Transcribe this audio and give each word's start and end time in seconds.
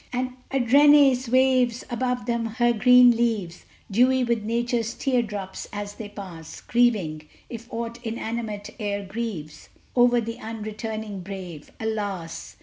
And 0.11 0.33
Ardennes 0.51 1.29
waves 1.29 1.83
above 1.91 2.25
them 2.25 2.47
her 2.57 2.73
green 2.73 3.11
leaves, 3.15 3.65
Dewy 3.91 4.23
with 4.23 4.41
nature's 4.41 4.95
teardrops, 4.95 5.67
as 5.71 5.93
they 5.93 6.09
pass, 6.09 6.59
Grieving, 6.61 7.27
if 7.51 7.67
aught 7.71 7.99
inanimate 8.03 8.71
e'er 8.79 9.05
grieves, 9.05 9.69
Over 9.95 10.19
the 10.19 10.39
unreturning 10.39 11.21
brave 11.21 11.71
alas! 11.79 12.55